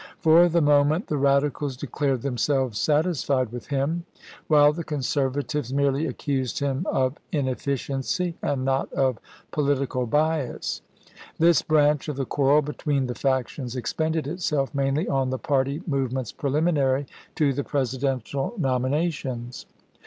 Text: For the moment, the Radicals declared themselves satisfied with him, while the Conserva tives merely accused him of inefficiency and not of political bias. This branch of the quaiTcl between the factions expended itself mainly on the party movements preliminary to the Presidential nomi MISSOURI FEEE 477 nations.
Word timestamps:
For 0.19 0.49
the 0.49 0.61
moment, 0.63 1.05
the 1.05 1.17
Radicals 1.17 1.77
declared 1.77 2.23
themselves 2.23 2.79
satisfied 2.79 3.51
with 3.51 3.67
him, 3.67 4.03
while 4.47 4.73
the 4.73 4.83
Conserva 4.83 5.43
tives 5.43 5.71
merely 5.71 6.07
accused 6.07 6.57
him 6.57 6.87
of 6.91 7.19
inefficiency 7.31 8.35
and 8.41 8.65
not 8.65 8.91
of 8.93 9.19
political 9.51 10.07
bias. 10.07 10.81
This 11.37 11.61
branch 11.61 12.07
of 12.09 12.15
the 12.15 12.25
quaiTcl 12.25 12.65
between 12.65 13.05
the 13.05 13.13
factions 13.13 13.75
expended 13.75 14.25
itself 14.25 14.73
mainly 14.73 15.07
on 15.07 15.29
the 15.29 15.37
party 15.37 15.83
movements 15.85 16.31
preliminary 16.31 17.05
to 17.35 17.53
the 17.53 17.63
Presidential 17.63 18.53
nomi 18.53 18.53
MISSOURI 18.53 18.53
FEEE 18.53 18.61
477 18.63 18.91
nations. 18.91 19.65